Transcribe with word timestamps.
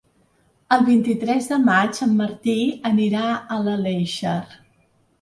El 0.77 0.85
vint-i-tres 0.87 1.51
de 1.53 1.59
maig 1.67 2.01
en 2.07 2.17
Martí 2.23 2.57
anirà 2.95 3.31
a 3.59 3.63
l'Aleixar. 3.69 4.39